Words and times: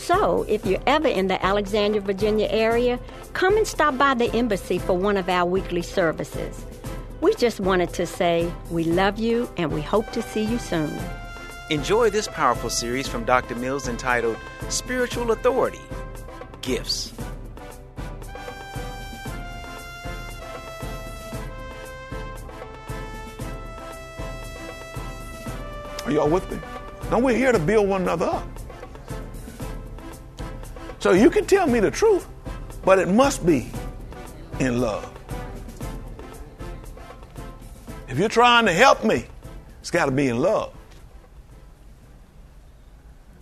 So, 0.00 0.44
if 0.48 0.64
you're 0.64 0.82
ever 0.86 1.06
in 1.06 1.26
the 1.28 1.44
Alexandria, 1.44 2.00
Virginia 2.00 2.48
area, 2.50 2.98
come 3.34 3.58
and 3.58 3.66
stop 3.66 3.98
by 3.98 4.14
the 4.14 4.34
embassy 4.34 4.78
for 4.78 4.96
one 4.96 5.18
of 5.18 5.28
our 5.28 5.44
weekly 5.44 5.82
services. 5.82 6.64
We 7.20 7.34
just 7.34 7.60
wanted 7.60 7.92
to 7.92 8.06
say 8.06 8.50
we 8.70 8.84
love 8.84 9.18
you 9.18 9.48
and 9.58 9.70
we 9.70 9.82
hope 9.82 10.10
to 10.12 10.22
see 10.22 10.42
you 10.42 10.58
soon. 10.58 10.98
Enjoy 11.68 12.08
this 12.08 12.28
powerful 12.28 12.70
series 12.70 13.06
from 13.06 13.24
Dr. 13.24 13.54
Mills 13.56 13.88
entitled 13.88 14.38
Spiritual 14.70 15.32
Authority 15.32 15.78
Gifts. 16.62 17.12
Are 26.06 26.10
y'all 26.10 26.30
with 26.30 26.50
me? 26.50 26.58
Now 27.10 27.18
we're 27.18 27.36
here 27.36 27.52
to 27.52 27.58
build 27.58 27.86
one 27.86 28.02
another 28.02 28.26
up. 28.26 28.59
So 31.00 31.12
you 31.12 31.30
can 31.30 31.46
tell 31.46 31.66
me 31.66 31.80
the 31.80 31.90
truth, 31.90 32.28
but 32.84 32.98
it 32.98 33.08
must 33.08 33.44
be 33.44 33.70
in 34.58 34.80
love. 34.80 35.10
If 38.06 38.18
you're 38.18 38.28
trying 38.28 38.66
to 38.66 38.72
help 38.72 39.02
me, 39.02 39.24
it's 39.80 39.90
got 39.90 40.04
to 40.04 40.10
be 40.10 40.28
in 40.28 40.38
love. 40.38 40.74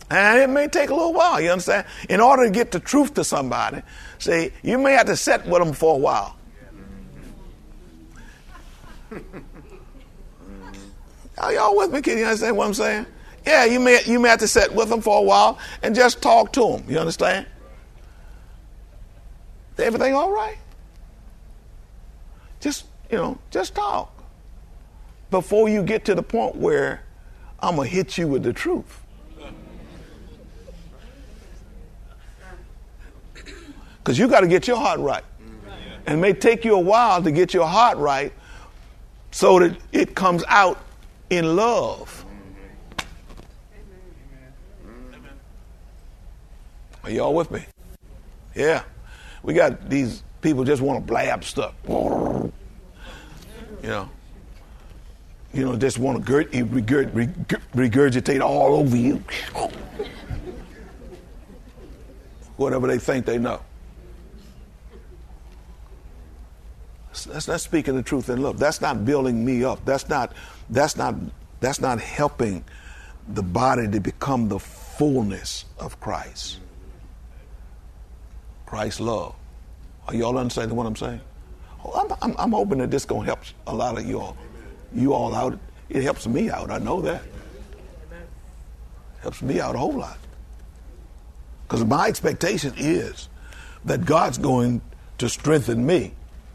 And 0.09 0.39
it 0.39 0.49
may 0.49 0.67
take 0.67 0.89
a 0.89 0.95
little 0.95 1.13
while, 1.13 1.39
you 1.39 1.51
understand? 1.51 1.85
In 2.09 2.21
order 2.21 2.45
to 2.45 2.49
get 2.49 2.71
the 2.71 2.79
truth 2.79 3.13
to 3.15 3.23
somebody, 3.23 3.81
see, 4.17 4.51
you 4.63 4.77
may 4.77 4.93
have 4.93 5.05
to 5.07 5.15
sit 5.15 5.45
with 5.45 5.61
them 5.61 5.73
for 5.73 5.95
a 5.95 5.97
while. 5.97 6.35
Are 11.37 11.53
y'all 11.53 11.75
with 11.75 11.91
me? 11.91 12.01
Can 12.01 12.17
you 12.17 12.25
understand 12.25 12.57
what 12.57 12.67
I'm 12.67 12.73
saying? 12.73 13.05
Yeah, 13.45 13.65
you 13.65 13.79
may 13.79 14.03
you 14.05 14.19
may 14.19 14.29
have 14.29 14.39
to 14.39 14.47
sit 14.47 14.73
with 14.73 14.89
them 14.89 15.01
for 15.01 15.19
a 15.19 15.21
while 15.21 15.57
and 15.81 15.95
just 15.95 16.21
talk 16.21 16.51
to 16.53 16.61
them. 16.61 16.83
You 16.87 16.99
understand? 16.99 17.45
Everything 19.77 20.13
all 20.13 20.31
right? 20.31 20.57
Just 22.59 22.85
you 23.09 23.17
know, 23.17 23.37
just 23.49 23.75
talk 23.75 24.11
before 25.31 25.69
you 25.69 25.83
get 25.83 26.05
to 26.05 26.15
the 26.15 26.23
point 26.23 26.55
where 26.55 27.03
I'm 27.59 27.75
gonna 27.75 27.87
hit 27.87 28.17
you 28.17 28.27
with 28.27 28.43
the 28.43 28.53
truth. 28.53 29.01
Because 34.03 34.17
you 34.17 34.27
got 34.27 34.39
to 34.39 34.47
get 34.47 34.67
your 34.67 34.77
heart 34.77 34.99
right. 34.99 35.23
And 36.07 36.17
it 36.17 36.21
may 36.21 36.33
take 36.33 36.65
you 36.65 36.73
a 36.73 36.79
while 36.79 37.21
to 37.21 37.31
get 37.31 37.53
your 37.53 37.67
heart 37.67 37.97
right 37.97 38.33
so 39.29 39.59
that 39.59 39.77
it 39.91 40.15
comes 40.15 40.43
out 40.47 40.79
in 41.29 41.55
love. 41.55 42.18
Are 47.03 47.11
y'all 47.11 47.33
with 47.33 47.51
me? 47.51 47.65
Yeah. 48.55 48.83
We 49.43 49.53
got 49.53 49.89
these 49.89 50.23
people 50.41 50.63
just 50.63 50.81
want 50.81 50.99
to 50.99 51.05
blab 51.05 51.43
stuff. 51.43 51.73
You 51.87 52.51
know. 53.83 54.09
You 55.53 55.65
know, 55.65 55.75
just 55.75 55.97
want 55.97 56.23
to 56.23 56.31
regurgitate 56.31 58.41
all 58.41 58.75
over 58.75 58.95
you. 58.95 59.23
Whatever 62.57 62.87
they 62.87 62.99
think 62.99 63.25
they 63.25 63.39
know. 63.39 63.61
That's 67.25 67.47
not 67.47 67.61
speaking 67.61 67.95
the 67.95 68.03
truth 68.03 68.29
in 68.29 68.41
love. 68.41 68.59
That's 68.59 68.81
not 68.81 69.05
building 69.05 69.43
me 69.43 69.63
up. 69.63 69.83
That's 69.85 70.07
not 70.07 70.33
that's 70.69 70.95
not 70.95 71.15
that's 71.59 71.81
not 71.81 71.99
helping 71.99 72.63
the 73.29 73.43
body 73.43 73.89
to 73.89 73.99
become 73.99 74.47
the 74.47 74.59
fullness 74.59 75.65
of 75.79 75.99
Christ. 75.99 76.59
Christ's 78.69 78.99
love. 78.99 79.33
Are 80.07 80.13
y'all 80.13 80.37
understanding 80.37 80.77
what 80.77 80.85
I'm 80.85 80.95
saying? 80.95 81.21
Oh, 81.83 81.91
I'm, 81.91 82.17
I'm, 82.21 82.35
I'm 82.37 82.51
hoping 82.51 82.77
that 82.77 82.91
this 82.91 83.03
gonna 83.03 83.25
help 83.25 83.39
a 83.65 83.73
lot 83.73 83.97
of 83.97 84.05
y'all, 84.05 84.37
you 84.93 85.11
all 85.11 85.33
out. 85.33 85.57
It 85.89 86.03
helps 86.03 86.27
me 86.27 86.51
out. 86.51 86.69
I 86.69 86.77
know 86.77 87.01
that. 87.01 87.23
Helps 89.21 89.41
me 89.41 89.59
out 89.59 89.73
a 89.73 89.79
whole 89.79 89.93
lot. 89.93 90.19
Because 91.63 91.83
my 91.83 92.05
expectation 92.05 92.75
is 92.77 93.27
that 93.85 94.05
God's 94.05 94.37
going 94.37 94.81
to 95.17 95.27
strengthen 95.29 95.83
me 95.83 96.13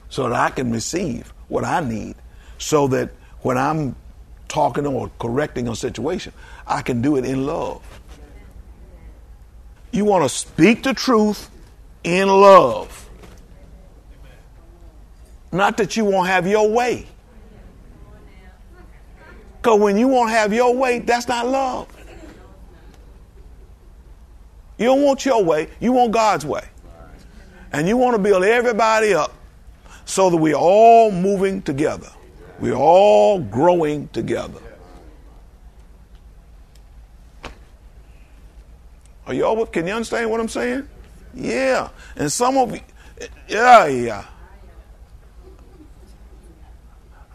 so 0.08 0.28
that 0.28 0.38
I 0.38 0.50
can 0.50 0.70
receive 0.70 1.34
what 1.48 1.64
I 1.64 1.80
need, 1.80 2.14
so 2.58 2.86
that 2.88 3.10
when 3.40 3.58
I'm 3.58 3.96
talking 4.46 4.86
or 4.86 5.10
correcting 5.18 5.66
a 5.66 5.74
situation, 5.74 6.32
I 6.64 6.82
can 6.82 7.02
do 7.02 7.16
it 7.16 7.24
in 7.24 7.44
love. 7.44 7.82
You 9.90 10.04
want 10.04 10.22
to 10.22 10.28
speak 10.28 10.84
the 10.84 10.94
truth 10.94 11.50
in 12.04 12.28
love. 12.28 13.08
Not 15.50 15.76
that 15.78 15.96
you 15.96 16.04
won't 16.04 16.28
have 16.28 16.46
your 16.46 16.68
way. 16.68 17.06
Because 19.56 19.80
when 19.80 19.96
you 19.96 20.08
won't 20.08 20.30
have 20.30 20.52
your 20.52 20.74
way, 20.74 20.98
that's 20.98 21.26
not 21.26 21.46
love. 21.46 21.88
You 24.76 24.86
don't 24.86 25.02
want 25.02 25.24
your 25.24 25.42
way, 25.42 25.68
you 25.80 25.92
want 25.92 26.12
God's 26.12 26.44
way. 26.44 26.64
And 27.72 27.88
you 27.88 27.96
want 27.96 28.14
to 28.14 28.22
build 28.22 28.44
everybody 28.44 29.14
up 29.14 29.32
so 30.04 30.30
that 30.30 30.36
we're 30.36 30.54
all 30.54 31.10
moving 31.10 31.62
together. 31.62 32.10
We're 32.60 32.74
all 32.74 33.40
growing 33.40 34.08
together. 34.08 34.60
Are 39.26 39.34
y'all, 39.34 39.64
can 39.66 39.86
you 39.86 39.94
understand 39.94 40.30
what 40.30 40.40
I'm 40.40 40.48
saying? 40.48 40.88
Yeah. 41.34 41.90
And 42.16 42.30
some 42.30 42.56
of 42.56 42.72
you, 42.74 42.80
yeah, 43.48 43.86
yeah. 43.86 44.24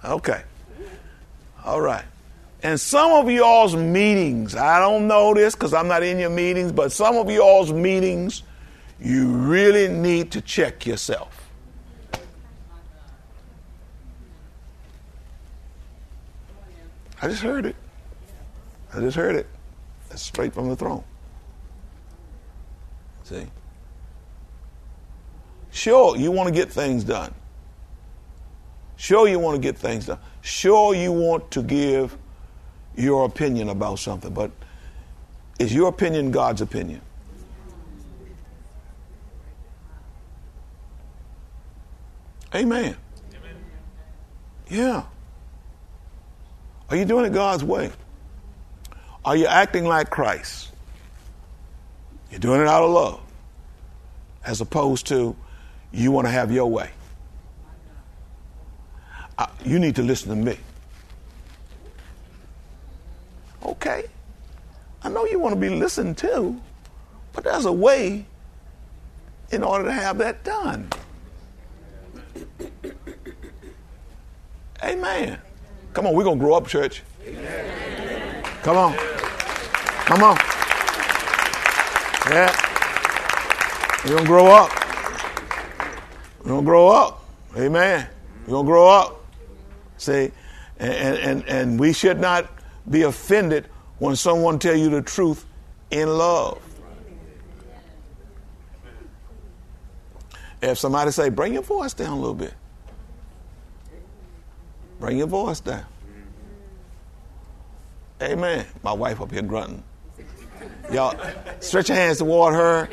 Okay. 0.03 0.41
All 1.63 1.81
right. 1.81 2.05
And 2.61 2.79
some 2.79 3.11
of 3.11 3.29
y'all's 3.31 3.75
meetings, 3.75 4.55
I 4.55 4.79
don't 4.79 5.07
know 5.07 5.33
this 5.33 5.55
because 5.55 5.73
I'm 5.73 5.87
not 5.87 6.03
in 6.03 6.19
your 6.19 6.29
meetings, 6.29 6.71
but 6.71 6.91
some 6.91 7.15
of 7.15 7.29
y'all's 7.29 7.71
meetings, 7.71 8.43
you 8.99 9.27
really 9.29 9.87
need 9.87 10.31
to 10.31 10.41
check 10.41 10.85
yourself. 10.85 11.49
I 17.21 17.27
just 17.27 17.41
heard 17.41 17.65
it. 17.65 17.75
I 18.93 18.99
just 18.99 19.15
heard 19.15 19.35
it. 19.35 19.47
That's 20.09 20.21
straight 20.21 20.53
from 20.53 20.69
the 20.69 20.75
throne. 20.75 21.03
See? 23.23 23.45
Sure, 25.71 26.17
you 26.17 26.31
want 26.31 26.47
to 26.47 26.53
get 26.53 26.71
things 26.71 27.03
done. 27.03 27.33
Sure, 28.95 29.27
you 29.27 29.39
want 29.39 29.55
to 29.55 29.61
get 29.61 29.77
things 29.77 30.07
done. 30.07 30.19
Sure, 30.41 30.93
you 30.93 31.11
want 31.11 31.51
to 31.51 31.63
give 31.63 32.17
your 32.95 33.25
opinion 33.25 33.69
about 33.69 33.99
something, 33.99 34.33
but 34.33 34.51
is 35.57 35.73
your 35.73 35.87
opinion 35.87 36.31
God's 36.31 36.61
opinion? 36.61 37.01
Amen. 42.53 42.97
Yeah. 44.69 45.03
Are 46.89 46.95
you 46.95 47.05
doing 47.05 47.25
it 47.25 47.33
God's 47.33 47.63
way? 47.63 47.91
Are 49.23 49.35
you 49.35 49.45
acting 49.45 49.85
like 49.85 50.09
Christ? 50.09 50.71
You're 52.31 52.39
doing 52.39 52.61
it 52.61 52.67
out 52.67 52.83
of 52.83 52.91
love, 52.91 53.21
as 54.45 54.61
opposed 54.61 55.07
to 55.07 55.35
you 55.91 56.11
want 56.11 56.27
to 56.27 56.31
have 56.31 56.51
your 56.51 56.69
way. 56.69 56.91
Uh, 59.37 59.47
you 59.63 59.79
need 59.79 59.95
to 59.95 60.03
listen 60.03 60.29
to 60.29 60.35
me. 60.35 60.57
Okay. 63.63 64.05
I 65.01 65.09
know 65.09 65.25
you 65.25 65.39
want 65.39 65.55
to 65.55 65.59
be 65.59 65.69
listened 65.69 66.17
to, 66.19 66.59
but 67.33 67.43
there's 67.43 67.65
a 67.65 67.71
way 67.71 68.25
in 69.51 69.63
order 69.63 69.85
to 69.85 69.91
have 69.93 70.17
that 70.17 70.43
done. 70.43 70.89
Amen. 74.83 75.39
Come 75.93 76.07
on, 76.07 76.13
we're 76.13 76.23
going 76.23 76.37
to 76.37 76.43
grow 76.43 76.53
up, 76.53 76.67
church. 76.67 77.03
Amen. 77.25 78.43
Come 78.61 78.77
on. 78.77 78.95
Come 80.05 80.23
on. 80.23 80.37
Yeah. 82.29 82.53
We're 84.03 84.11
going 84.11 84.23
to 84.23 84.27
grow 84.27 84.47
up. 84.47 84.78
We're 86.39 86.49
going 86.49 86.61
to 86.61 86.65
grow 86.65 86.87
up. 86.89 87.23
Amen. 87.57 88.07
We're 88.45 88.51
going 88.51 88.65
to 88.65 88.69
grow 88.69 88.89
up. 88.89 89.25
See, 89.97 90.31
and, 90.79 91.17
and, 91.17 91.47
and 91.47 91.79
we 91.79 91.93
should 91.93 92.19
not 92.19 92.49
be 92.89 93.03
offended 93.03 93.65
when 93.99 94.15
someone 94.15 94.59
tell 94.59 94.75
you 94.75 94.89
the 94.89 95.01
truth 95.01 95.45
in 95.91 96.07
love. 96.09 96.61
If 100.61 100.77
somebody 100.77 101.11
say, 101.11 101.29
bring 101.29 101.53
your 101.53 101.61
voice 101.63 101.93
down 101.93 102.11
a 102.11 102.19
little 102.19 102.33
bit. 102.33 102.53
Bring 104.99 105.17
your 105.17 105.27
voice 105.27 105.59
down. 105.59 105.85
Amen. 108.21 108.65
My 108.83 108.91
wife 108.91 109.21
up 109.21 109.31
here 109.31 109.41
grunting. 109.41 109.83
Y'all 110.91 111.17
stretch 111.61 111.87
your 111.87 111.97
hands 111.97 112.17
toward 112.17 112.53
her 112.53 112.89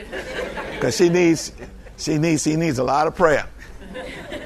because 0.72 0.96
she 0.96 1.08
needs 1.08 1.52
she 1.96 2.18
needs 2.18 2.42
she 2.42 2.56
needs 2.56 2.78
a 2.78 2.84
lot 2.84 3.06
of 3.06 3.14
prayer. 3.14 3.46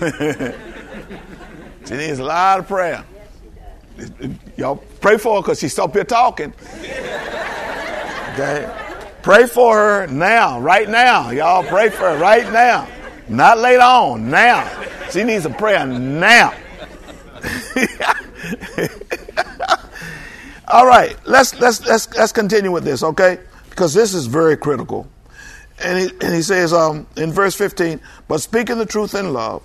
she 1.86 1.94
needs 1.94 2.18
a 2.18 2.24
lot 2.24 2.58
of 2.58 2.68
prayer. 2.68 3.04
Y'all 4.56 4.76
pray 5.00 5.18
for 5.18 5.36
her 5.36 5.42
because 5.42 5.60
she's 5.60 5.78
up 5.78 5.92
here 5.92 6.04
talking. 6.04 6.54
Okay? 8.32 8.66
Pray 9.22 9.46
for 9.46 9.76
her 9.76 10.06
now, 10.06 10.58
right 10.60 10.88
now. 10.88 11.30
Y'all 11.30 11.62
pray 11.62 11.90
for 11.90 12.10
her 12.10 12.18
right 12.18 12.50
now. 12.50 12.88
Not 13.28 13.58
later 13.58 13.82
on, 13.82 14.30
now. 14.30 14.66
She 15.10 15.22
needs 15.22 15.44
a 15.44 15.50
prayer 15.50 15.86
now. 15.86 16.54
All 20.68 20.86
right, 20.86 21.16
let's 21.26 21.58
let's 21.60 21.84
let's 21.86 22.14
let's 22.14 22.32
continue 22.32 22.70
with 22.70 22.84
this, 22.84 23.02
okay? 23.02 23.40
Because 23.70 23.94
this 23.94 24.14
is 24.14 24.26
very 24.26 24.56
critical. 24.56 25.08
And 25.82 25.98
he, 25.98 26.10
and 26.20 26.34
he 26.34 26.42
says 26.42 26.72
um, 26.72 27.06
in 27.16 27.32
verse 27.32 27.54
15, 27.54 28.00
but 28.28 28.38
speaking 28.38 28.76
the 28.76 28.86
truth 28.86 29.14
in 29.14 29.32
love 29.32 29.62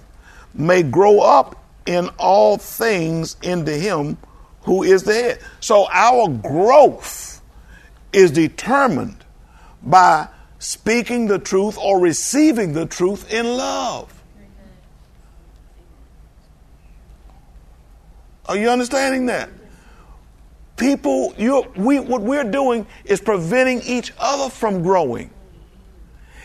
may 0.53 0.81
grow 0.81 1.19
up 1.19 1.61
in 1.85 2.09
all 2.17 2.57
things 2.57 3.35
into 3.41 3.73
him 3.73 4.17
who 4.61 4.83
is 4.83 5.03
the 5.03 5.13
head. 5.13 5.39
So 5.59 5.87
our 5.91 6.29
growth 6.29 7.41
is 8.13 8.31
determined 8.31 9.23
by 9.83 10.29
speaking 10.59 11.27
the 11.27 11.37
truth 11.37 11.77
or 11.77 11.99
receiving 11.99 12.73
the 12.73 12.85
truth 12.85 13.31
in 13.31 13.45
love. 13.45 14.11
Are 18.47 18.57
you 18.57 18.69
understanding 18.69 19.25
that? 19.27 19.49
People, 20.77 21.33
we, 21.77 21.99
what 21.99 22.21
we're 22.21 22.43
doing 22.43 22.85
is 23.05 23.21
preventing 23.21 23.81
each 23.83 24.11
other 24.19 24.49
from 24.49 24.83
growing. 24.83 25.29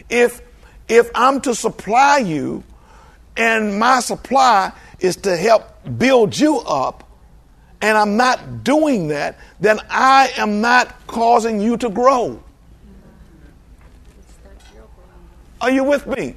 If, 0.08 0.40
if 0.88 1.10
I'm 1.14 1.40
to 1.42 1.54
supply 1.54 2.18
you 2.18 2.62
and 3.36 3.78
my 3.78 4.00
supply 4.00 4.72
is 5.00 5.16
to 5.16 5.36
help 5.36 5.64
build 5.98 6.38
you 6.38 6.58
up, 6.58 7.08
and 7.82 7.96
I'm 7.96 8.16
not 8.16 8.62
doing 8.62 9.08
that, 9.08 9.38
then 9.58 9.80
I 9.88 10.30
am 10.36 10.60
not 10.60 11.06
causing 11.06 11.60
you 11.60 11.76
to 11.78 11.88
grow. 11.88 12.42
Are 15.60 15.70
you 15.70 15.84
with 15.84 16.06
me? 16.06 16.36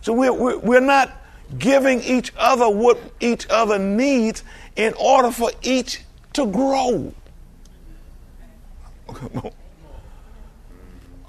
So 0.00 0.12
we're, 0.12 0.32
we're, 0.32 0.58
we're 0.58 0.80
not 0.80 1.12
giving 1.58 2.00
each 2.02 2.32
other 2.36 2.68
what 2.68 2.98
each 3.20 3.46
other 3.48 3.78
needs 3.78 4.42
in 4.76 4.94
order 4.94 5.30
for 5.30 5.50
each 5.62 6.02
to 6.38 6.46
grow. 6.46 7.12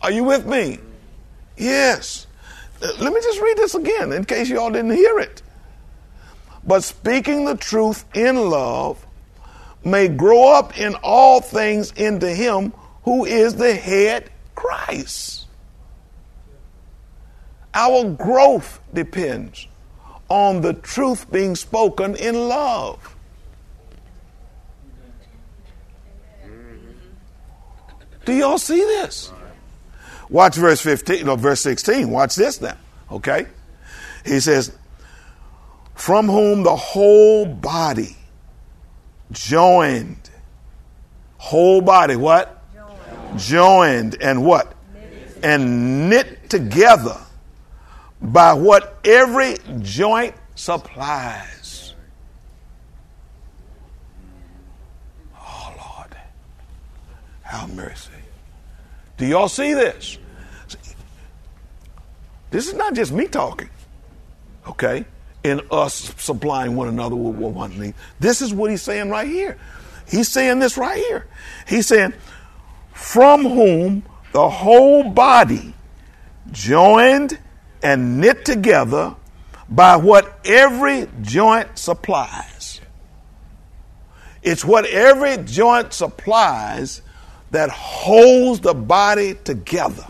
Are 0.04 0.12
you 0.12 0.24
with 0.24 0.46
me? 0.46 0.78
Yes. 1.58 2.28
Let 2.82 3.12
me 3.12 3.20
just 3.22 3.42
read 3.42 3.58
this 3.58 3.75
again 3.75 4.13
in 4.13 4.24
case 4.24 4.50
you 4.50 4.60
all 4.60 4.72
didn't 4.72 4.92
hear 4.92 5.20
it. 5.20 5.42
But 6.66 6.84
speaking 6.84 7.46
the 7.46 7.56
truth 7.56 8.06
in 8.13 8.50
love 8.50 9.04
may 9.84 10.08
grow 10.08 10.54
up 10.54 10.78
in 10.78 10.94
all 11.01 11.42
things 11.42 11.92
into 11.94 12.30
him 12.30 12.72
who 13.04 13.25
is 13.25 13.56
the 13.56 13.74
head 13.74 14.30
Christ. 14.54 15.48
Our 17.74 18.12
growth 18.12 18.80
depends 18.94 19.68
on 20.30 20.62
the 20.62 20.74
truth 20.74 21.32
being 21.32 21.56
spoken 21.56 22.16
in 22.16 22.48
love. 22.48 23.16
Do 28.29 28.36
y'all 28.36 28.59
see 28.59 28.77
this? 28.77 29.31
Watch 30.29 30.55
verse 30.55 30.79
15, 30.81 31.25
no, 31.25 31.36
verse 31.36 31.62
16. 31.62 32.07
Watch 32.12 32.36
this 32.36 32.62
now. 32.62 32.77
Okay? 33.12 33.48
He 34.24 34.39
says, 34.39 34.71
From 35.95 36.27
whom 36.27 36.62
the 36.62 36.75
whole 36.75 37.48
body 37.48 38.15
joined. 39.31 40.29
Whole 41.38 41.81
body, 41.81 42.17
what? 42.17 42.62
Joined, 42.75 43.39
joined 43.39 44.17
and 44.21 44.45
what? 44.45 44.75
And 45.41 46.12
knit 46.12 46.51
together 46.51 47.17
by 48.21 48.53
what 48.53 49.00
every 49.05 49.57
joint 49.79 50.36
supplies. 50.53 51.95
Oh, 55.36 55.74
Lord. 55.75 56.15
Have 57.41 57.74
mercy. 57.74 58.12
Do 59.20 59.28
y'all 59.28 59.50
see 59.50 59.74
this? 59.74 60.18
This 62.52 62.68
is 62.68 62.74
not 62.74 62.96
just 62.96 63.12
me 63.12 63.28
talking, 63.28 63.70
okay? 64.66 65.06
In 65.44 65.62
us 65.70 66.14
supplying 66.18 66.76
one 66.76 66.88
another 66.88 67.16
with 67.16 67.36
what 67.36 67.52
one 67.52 67.78
needs. 67.78 67.98
This 68.20 68.42
is 68.42 68.54
what 68.54 68.72
he's 68.72 68.82
saying 68.82 69.10
right 69.10 69.28
here. 69.28 69.60
He's 70.08 70.30
saying 70.30 70.60
this 70.60 70.78
right 70.78 70.98
here. 70.98 71.28
He's 71.68 71.86
saying, 71.86 72.14
from 72.94 73.44
whom 73.44 74.04
the 74.32 74.50
whole 74.50 75.10
body, 75.10 75.74
joined 76.52 77.38
and 77.84 78.20
knit 78.20 78.46
together 78.46 79.16
by 79.68 79.98
what 79.98 80.40
every 80.46 81.08
joint 81.22 81.78
supplies. 81.78 82.82
It's 84.42 84.64
what 84.64 84.86
every 84.86 85.44
joint 85.44 85.94
supplies 85.94 87.02
that 87.51 87.70
holds 87.70 88.60
the 88.60 88.74
body 88.74 89.36
together. 89.44 90.06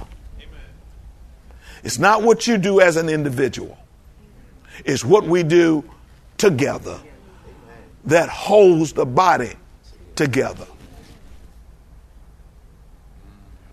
It's 1.84 2.00
not 2.00 2.24
what 2.24 2.46
you 2.46 2.58
do 2.58 2.81
as 2.81 2.98
an 2.98 3.10
individual, 3.10 3.77
it's 4.86 5.03
what 5.03 5.25
we 5.25 5.43
do 5.43 5.84
together 6.38 7.00
that 8.05 8.29
holds 8.29 8.93
the 8.93 9.05
body 9.05 9.53
together. 10.15 10.65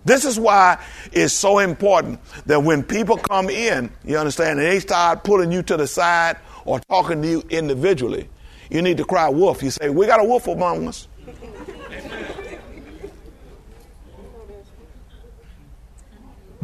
This 0.05 0.23
is 0.23 0.39
why 0.39 0.81
it's 1.11 1.33
so 1.33 1.59
important 1.59 2.21
that 2.45 2.63
when 2.63 2.81
people 2.81 3.17
come 3.17 3.49
in, 3.49 3.91
you 4.05 4.17
understand, 4.17 4.57
and 4.59 4.67
they 4.67 4.79
start 4.79 5.25
pulling 5.25 5.51
you 5.51 5.61
to 5.63 5.75
the 5.75 5.85
side 5.85 6.37
or 6.63 6.79
talking 6.79 7.21
to 7.21 7.27
you 7.27 7.43
individually, 7.49 8.29
you 8.69 8.81
need 8.81 8.95
to 8.97 9.05
cry 9.05 9.27
wolf. 9.27 9.61
You 9.61 9.69
say, 9.69 9.89
We 9.89 10.05
got 10.05 10.21
a 10.21 10.23
wolf 10.23 10.47
among 10.47 10.87
us. 10.87 11.09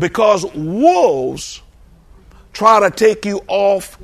Because 0.03 0.43
wolves 0.53 1.61
try 2.51 2.81
to 2.81 2.91
take 2.93 3.23
you 3.23 3.39
off 3.47 3.97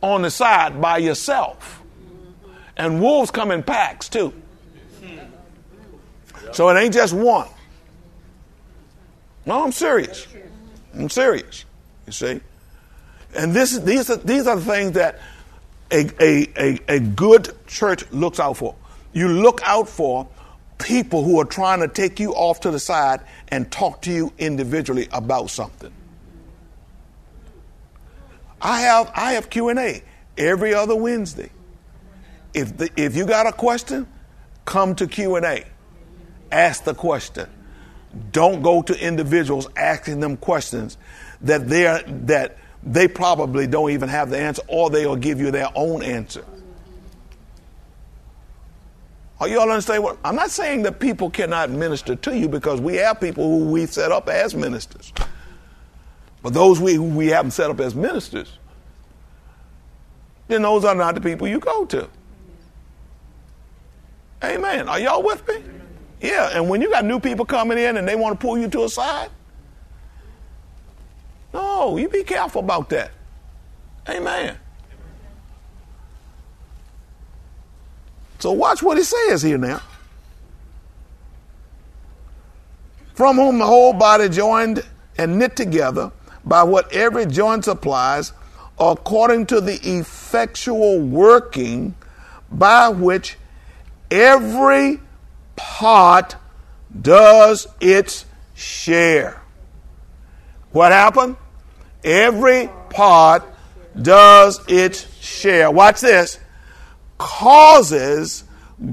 on 0.00 0.22
the 0.22 0.30
side 0.30 0.80
by 0.80 0.98
yourself. 0.98 1.82
And 2.76 3.02
wolves 3.02 3.32
come 3.32 3.50
in 3.50 3.64
packs 3.64 4.08
too. 4.08 4.32
So 6.52 6.68
it 6.68 6.80
ain't 6.80 6.94
just 6.94 7.12
one. 7.12 7.48
No, 9.44 9.64
I'm 9.64 9.72
serious. 9.72 10.28
I'm 10.94 11.10
serious. 11.10 11.64
You 12.06 12.12
see? 12.12 12.40
And 13.34 13.52
this, 13.52 13.76
these, 13.80 14.08
are, 14.08 14.18
these 14.18 14.46
are 14.46 14.54
the 14.54 14.64
things 14.64 14.92
that 14.92 15.18
a, 15.90 16.08
a, 16.22 16.46
a, 16.56 16.78
a 16.86 17.00
good 17.00 17.56
church 17.66 18.08
looks 18.12 18.38
out 18.38 18.56
for. 18.56 18.76
You 19.12 19.26
look 19.26 19.60
out 19.64 19.88
for 19.88 20.28
people 20.78 21.24
who 21.24 21.40
are 21.40 21.44
trying 21.44 21.80
to 21.80 21.88
take 21.88 22.20
you 22.20 22.32
off 22.32 22.60
to 22.60 22.70
the 22.70 22.78
side 22.78 23.20
and 23.48 23.70
talk 23.70 24.02
to 24.02 24.12
you 24.12 24.32
individually 24.38 25.08
about 25.12 25.50
something. 25.50 25.92
I 28.60 28.80
have 28.82 29.10
I 29.14 29.32
have 29.32 29.50
Q 29.50 29.68
and 29.68 29.78
A 29.78 30.02
every 30.36 30.74
other 30.74 30.96
Wednesday. 30.96 31.50
If 32.54 32.76
the, 32.76 32.90
if 32.96 33.14
you 33.14 33.26
got 33.26 33.46
a 33.46 33.52
question, 33.52 34.06
come 34.64 34.94
to 34.96 35.06
Q 35.06 35.36
and 35.36 35.44
A. 35.44 35.64
Ask 36.50 36.84
the 36.84 36.94
question. 36.94 37.48
Don't 38.32 38.62
go 38.62 38.82
to 38.82 38.98
individuals 38.98 39.68
asking 39.76 40.20
them 40.20 40.36
questions 40.36 40.96
that 41.42 41.68
they 41.68 41.86
are, 41.86 42.02
that 42.02 42.56
they 42.82 43.06
probably 43.06 43.66
don't 43.66 43.90
even 43.90 44.08
have 44.08 44.30
the 44.30 44.38
answer, 44.38 44.62
or 44.66 44.90
they'll 44.90 45.16
give 45.16 45.40
you 45.40 45.50
their 45.50 45.68
own 45.74 46.02
answer. 46.02 46.44
Are 49.40 49.48
you 49.48 49.60
all 49.60 49.70
understand 49.70 50.02
what? 50.02 50.18
I'm 50.24 50.34
not 50.34 50.50
saying 50.50 50.82
that 50.82 50.98
people 50.98 51.30
cannot 51.30 51.70
minister 51.70 52.16
to 52.16 52.36
you 52.36 52.48
because 52.48 52.80
we 52.80 52.96
have 52.96 53.20
people 53.20 53.44
who 53.44 53.70
we 53.70 53.86
set 53.86 54.10
up 54.10 54.28
as 54.28 54.54
ministers. 54.54 55.12
But 56.42 56.54
those 56.54 56.80
we, 56.80 56.94
who 56.94 57.04
we 57.04 57.28
haven't 57.28 57.52
set 57.52 57.70
up 57.70 57.78
as 57.80 57.94
ministers, 57.94 58.58
then 60.48 60.62
those 60.62 60.84
are 60.84 60.94
not 60.94 61.14
the 61.14 61.20
people 61.20 61.46
you 61.46 61.60
go 61.60 61.84
to. 61.86 62.08
Amen. 64.42 64.88
Are 64.88 64.98
y'all 64.98 65.22
with 65.22 65.46
me? 65.46 65.62
Yeah, 66.20 66.50
and 66.52 66.68
when 66.68 66.80
you 66.80 66.90
got 66.90 67.04
new 67.04 67.20
people 67.20 67.44
coming 67.44 67.78
in 67.78 67.96
and 67.96 68.08
they 68.08 68.16
want 68.16 68.38
to 68.38 68.44
pull 68.44 68.58
you 68.58 68.68
to 68.68 68.84
a 68.84 68.88
side, 68.88 69.30
no, 71.52 71.96
you 71.96 72.08
be 72.08 72.24
careful 72.24 72.60
about 72.60 72.88
that. 72.90 73.12
Amen. 74.08 74.56
So 78.38 78.52
watch 78.52 78.82
what 78.82 78.96
he 78.96 79.04
says 79.04 79.42
here 79.42 79.58
now. 79.58 79.80
From 83.14 83.36
whom 83.36 83.58
the 83.58 83.66
whole 83.66 83.92
body 83.92 84.28
joined 84.28 84.84
and 85.16 85.38
knit 85.38 85.56
together 85.56 86.12
by 86.44 86.62
what 86.62 86.92
every 86.92 87.26
joint 87.26 87.64
supplies, 87.64 88.32
according 88.78 89.46
to 89.46 89.60
the 89.60 89.74
effectual 89.82 91.00
working 91.00 91.96
by 92.50 92.88
which 92.88 93.36
every 94.10 95.00
part 95.56 96.36
does 97.02 97.66
its 97.80 98.24
share. 98.54 99.42
What 100.70 100.92
happened? 100.92 101.36
Every 102.04 102.70
part 102.90 103.42
does 104.00 104.60
its 104.68 105.12
share. 105.20 105.70
Watch 105.72 106.00
this 106.00 106.38
causes 107.18 108.44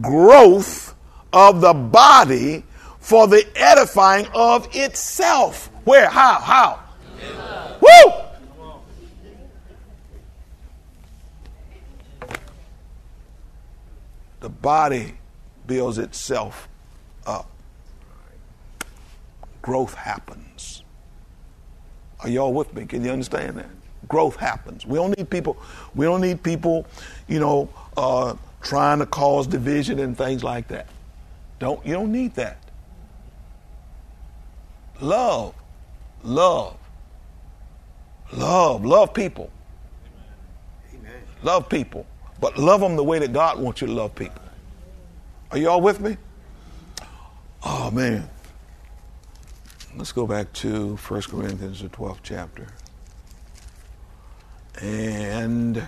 growth 0.01 0.95
of 1.31 1.61
the 1.61 1.73
body 1.73 2.63
for 2.99 3.27
the 3.27 3.45
edifying 3.55 4.27
of 4.33 4.67
itself. 4.75 5.69
Where? 5.83 6.09
How? 6.09 6.39
How? 6.39 6.79
Woo! 7.79 8.11
The 14.39 14.49
body 14.49 15.15
builds 15.67 15.97
itself 15.97 16.67
up. 17.25 17.49
Growth 19.61 19.93
happens. 19.93 20.83
Are 22.19 22.29
y'all 22.29 22.53
with 22.53 22.73
me? 22.73 22.85
Can 22.85 23.03
you 23.03 23.11
understand 23.11 23.57
that? 23.57 23.69
Growth 24.07 24.35
happens. 24.35 24.85
We 24.85 24.97
don't 24.97 25.17
need 25.17 25.29
people. 25.29 25.57
We 25.93 26.05
don't 26.05 26.21
need 26.21 26.43
people, 26.43 26.85
you 27.27 27.39
know, 27.39 27.69
uh, 27.97 28.35
trying 28.61 28.99
to 28.99 29.05
cause 29.05 29.47
division 29.47 29.99
and 29.99 30.17
things 30.17 30.43
like 30.43 30.67
that. 30.69 30.87
Don't 31.59 31.85
you 31.85 31.93
don't 31.93 32.11
need 32.11 32.35
that. 32.35 32.57
Love, 35.01 35.53
love, 36.23 36.77
love, 38.33 38.85
love 38.85 39.13
people. 39.13 39.49
Amen. 40.93 41.11
Love 41.43 41.69
people, 41.69 42.05
but 42.39 42.57
love 42.57 42.81
them 42.81 42.95
the 42.95 43.03
way 43.03 43.19
that 43.19 43.33
God 43.33 43.59
wants 43.59 43.81
you 43.81 43.87
to 43.87 43.93
love 43.93 44.15
people. 44.15 44.41
Are 45.51 45.57
you 45.57 45.69
all 45.69 45.81
with 45.81 45.99
me? 45.99 46.17
Oh 47.63 47.91
man. 47.91 48.29
Let's 49.97 50.11
go 50.11 50.27
back 50.27 50.51
to 50.53 50.97
1 50.97 51.21
Corinthians, 51.21 51.81
the 51.81 51.87
12th 51.87 52.19
chapter. 52.21 52.67
And 54.81 55.81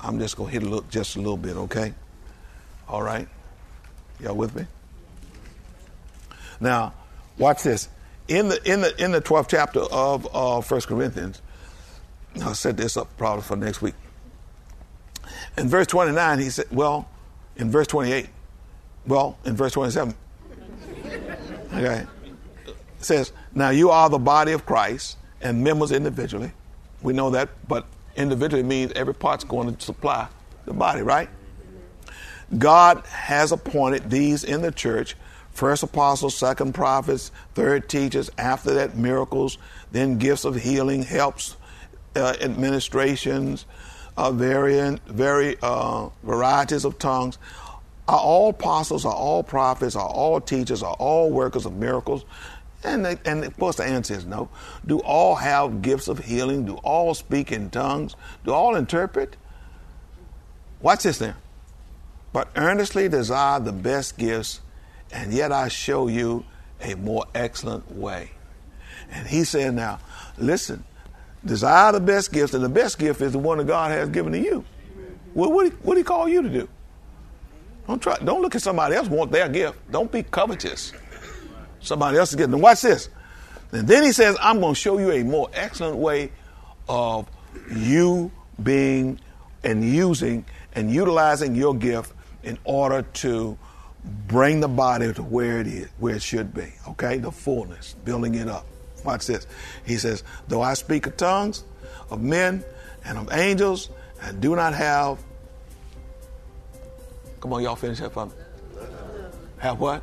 I'm 0.00 0.18
just 0.18 0.36
going 0.36 0.48
to 0.48 0.52
hit 0.52 0.62
a 0.62 0.68
little, 0.68 0.88
just 0.90 1.16
a 1.16 1.18
little 1.18 1.36
bit, 1.36 1.56
okay? 1.56 1.94
All 2.88 3.02
right? 3.02 3.28
Y'all 4.20 4.36
with 4.36 4.54
me? 4.54 4.66
Now, 6.60 6.94
watch 7.38 7.62
this. 7.62 7.88
In 8.26 8.48
the 8.48 8.62
in 8.70 8.80
the 8.80 9.04
in 9.04 9.12
the 9.12 9.20
12th 9.20 9.48
chapter 9.48 9.80
of 9.80 10.26
uh, 10.34 10.62
1 10.62 10.80
Corinthians, 10.82 11.42
I'll 12.42 12.54
set 12.54 12.76
this 12.76 12.96
up 12.96 13.14
probably 13.18 13.42
for 13.42 13.56
next 13.56 13.82
week. 13.82 13.94
In 15.58 15.68
verse 15.68 15.86
29, 15.86 16.38
he 16.38 16.50
said, 16.50 16.66
well, 16.70 17.08
in 17.56 17.70
verse 17.70 17.86
28, 17.86 18.28
well, 19.06 19.38
in 19.44 19.56
verse 19.56 19.72
27, 19.72 20.14
okay, 21.74 22.06
it 22.66 22.76
says, 22.98 23.32
Now 23.54 23.70
you 23.70 23.90
are 23.90 24.08
the 24.08 24.18
body 24.18 24.52
of 24.52 24.64
Christ 24.64 25.18
and 25.40 25.62
members 25.62 25.92
individually. 25.92 26.52
We 27.02 27.12
know 27.12 27.30
that, 27.30 27.50
but 27.68 27.86
individually 28.16 28.62
means 28.62 28.92
every 28.92 29.14
part's 29.14 29.44
going 29.44 29.74
to 29.74 29.84
supply 29.84 30.28
the 30.64 30.72
body, 30.72 31.02
right? 31.02 31.28
God 32.56 33.04
has 33.06 33.52
appointed 33.52 34.10
these 34.10 34.44
in 34.44 34.62
the 34.62 34.70
church 34.70 35.16
first 35.54 35.84
apostles, 35.84 36.36
second 36.36 36.74
prophets, 36.74 37.30
third 37.54 37.88
teachers, 37.88 38.28
after 38.36 38.74
that, 38.74 38.96
miracles, 38.96 39.56
then 39.92 40.18
gifts 40.18 40.44
of 40.44 40.56
healing, 40.56 41.02
helps, 41.02 41.56
uh, 42.16 42.34
administrations, 42.40 43.64
uh, 44.16 44.30
variant, 44.32 45.00
very 45.06 45.56
uh, 45.62 46.08
varieties 46.24 46.84
of 46.84 46.98
tongues. 46.98 47.38
Are 48.06 48.18
all 48.18 48.50
apostles, 48.50 49.04
are 49.06 49.14
all 49.14 49.42
prophets, 49.42 49.96
are 49.96 50.06
all 50.06 50.40
teachers, 50.40 50.82
are 50.82 50.94
all 50.94 51.30
workers 51.30 51.66
of 51.66 51.74
miracles? 51.74 52.24
And, 52.84 53.04
they, 53.04 53.16
and 53.24 53.44
of 53.44 53.56
course, 53.58 53.76
the 53.76 53.84
answer 53.84 54.14
is 54.14 54.26
no. 54.26 54.50
Do 54.86 54.98
all 55.00 55.36
have 55.36 55.80
gifts 55.80 56.06
of 56.06 56.18
healing? 56.18 56.66
Do 56.66 56.74
all 56.76 57.14
speak 57.14 57.50
in 57.50 57.70
tongues? 57.70 58.14
Do 58.44 58.52
all 58.52 58.76
interpret? 58.76 59.36
Watch 60.80 61.04
this 61.04 61.20
now. 61.20 61.34
But 62.32 62.48
earnestly 62.56 63.08
desire 63.08 63.58
the 63.60 63.72
best 63.72 64.18
gifts, 64.18 64.60
and 65.12 65.32
yet 65.32 65.50
I 65.50 65.68
show 65.68 66.08
you 66.08 66.44
a 66.82 66.94
more 66.94 67.24
excellent 67.34 67.90
way. 67.90 68.32
And 69.10 69.26
he 69.26 69.44
said, 69.44 69.74
Now, 69.74 70.00
listen, 70.36 70.84
desire 71.44 71.92
the 71.92 72.00
best 72.00 72.32
gifts, 72.32 72.52
and 72.52 72.62
the 72.62 72.68
best 72.68 72.98
gift 72.98 73.22
is 73.22 73.32
the 73.32 73.38
one 73.38 73.58
that 73.58 73.66
God 73.66 73.92
has 73.92 74.10
given 74.10 74.32
to 74.32 74.38
you. 74.38 74.64
What, 75.32 75.52
what, 75.52 75.72
what 75.84 75.94
did 75.94 76.00
he 76.00 76.04
call 76.04 76.28
you 76.28 76.42
to 76.42 76.48
do? 76.48 76.68
Don't 77.86 78.02
try. 78.02 78.16
Don't 78.18 78.42
look 78.42 78.54
at 78.54 78.62
somebody 78.62 78.94
else 78.94 79.08
want 79.08 79.30
their 79.30 79.48
gift. 79.48 79.78
Don't 79.90 80.10
be 80.10 80.22
covetous. 80.22 80.92
Somebody 81.84 82.18
else 82.18 82.30
is 82.30 82.36
getting 82.36 82.52
them. 82.52 82.60
Watch 82.60 82.82
this. 82.82 83.08
And 83.72 83.86
then 83.86 84.02
he 84.02 84.12
says, 84.12 84.36
I'm 84.40 84.60
going 84.60 84.74
to 84.74 84.80
show 84.80 84.98
you 84.98 85.10
a 85.10 85.22
more 85.24 85.50
excellent 85.52 85.96
way 85.96 86.30
of 86.88 87.28
you 87.74 88.30
being 88.62 89.20
and 89.62 89.84
using 89.84 90.44
and 90.74 90.92
utilizing 90.92 91.54
your 91.54 91.74
gift 91.74 92.12
in 92.42 92.58
order 92.64 93.02
to 93.02 93.58
bring 94.28 94.60
the 94.60 94.68
body 94.68 95.12
to 95.12 95.22
where 95.22 95.60
it 95.60 95.66
is, 95.66 95.88
where 95.98 96.16
it 96.16 96.22
should 96.22 96.54
be. 96.54 96.72
Okay? 96.88 97.18
The 97.18 97.32
fullness, 97.32 97.94
building 98.04 98.34
it 98.34 98.48
up. 98.48 98.66
Watch 99.04 99.26
this. 99.26 99.46
He 99.84 99.96
says, 99.96 100.22
Though 100.48 100.62
I 100.62 100.74
speak 100.74 101.06
of 101.06 101.16
tongues 101.16 101.64
of 102.10 102.22
men 102.22 102.64
and 103.04 103.18
of 103.18 103.32
angels 103.32 103.90
and 104.22 104.40
do 104.40 104.56
not 104.56 104.74
have. 104.74 105.18
Come 107.40 107.52
on, 107.52 107.62
y'all 107.62 107.76
finish 107.76 107.98
that 108.00 108.12
for 108.12 108.26
me. 108.26 108.32
Have 109.58 109.80
what? 109.80 110.02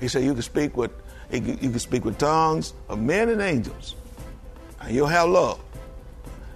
He 0.00 0.08
said, 0.08 0.24
You 0.24 0.32
can 0.32 0.42
speak 0.42 0.76
with 0.76 0.90
you 1.32 1.40
can 1.40 1.78
speak 1.78 2.04
with 2.04 2.18
tongues 2.18 2.74
of 2.88 3.00
men 3.00 3.28
and 3.28 3.40
angels, 3.40 3.94
and 4.80 4.94
you'll 4.94 5.06
have 5.06 5.28
love. 5.28 5.60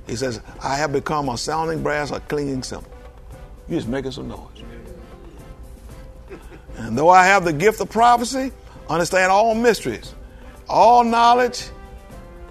He 0.06 0.16
says, 0.16 0.40
I 0.60 0.76
have 0.76 0.92
become 0.92 1.28
a 1.28 1.38
sounding 1.38 1.82
brass, 1.82 2.10
a 2.10 2.18
clinging 2.20 2.62
cymbal. 2.62 2.90
You're 3.68 3.78
just 3.78 3.88
making 3.88 4.10
some 4.10 4.28
noise. 4.28 4.40
And 6.76 6.98
though 6.98 7.08
I 7.08 7.24
have 7.26 7.44
the 7.44 7.52
gift 7.52 7.80
of 7.80 7.88
prophecy, 7.88 8.50
understand 8.88 9.30
all 9.30 9.54
mysteries, 9.54 10.12
all 10.68 11.04
knowledge, 11.04 11.68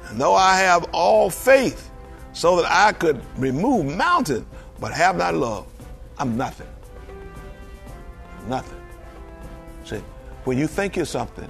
and 0.06 0.20
though 0.20 0.34
I 0.34 0.56
have 0.60 0.86
all 0.94 1.30
faith, 1.30 1.92
so 2.32 2.56
that 2.56 2.72
I 2.72 2.94
could 2.94 3.22
remove 3.38 3.86
mountains, 3.86 4.46
but 4.80 4.94
have 4.94 5.18
not 5.18 5.36
love, 5.36 5.68
I'm 6.18 6.38
nothing. 6.38 6.68
Nothing. 8.48 8.83
When 10.46 10.58
you 10.58 10.68
think 10.68 10.98
you're 10.98 11.06
something, 11.06 11.48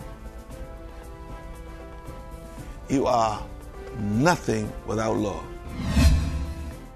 you 2.89 3.07
are 3.07 3.43
nothing 3.97 4.71
without 4.85 5.17
love. 5.17 5.43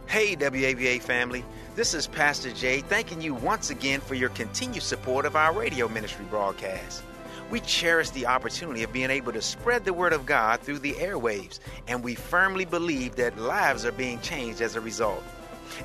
Hey, 0.06 0.36
WAVA 0.36 1.02
family. 1.02 1.44
This 1.76 1.96
is 1.96 2.06
Pastor 2.06 2.52
Jay 2.52 2.82
thanking 2.82 3.20
you 3.20 3.34
once 3.34 3.72
again 3.72 4.00
for 4.00 4.14
your 4.14 4.30
continued 4.30 4.84
support 4.84 5.26
of 5.26 5.36
our 5.36 5.52
radio 5.54 5.88
ministry 5.88 6.26
broadcast. 6.30 7.02
We 7.50 7.62
cherish 7.62 8.12
the 8.12 8.28
opportunity 8.28 8.84
of 8.84 8.94
being 8.94 9.10
able 9.10 9.34
to 9.34 9.42
spread 9.42 9.84
the 9.84 9.94
Word 9.94 10.14
of 10.14 10.28
God 10.28 10.60
through 10.60 10.80
the 10.80 10.94
airwaves, 10.94 11.60
and 11.88 12.04
we 12.04 12.14
firmly 12.14 12.66
believe 12.66 13.16
that 13.16 13.40
lives 13.40 13.86
are 13.86 13.92
being 13.92 14.20
changed 14.22 14.62
as 14.62 14.76
a 14.76 14.82
result. 14.82 15.24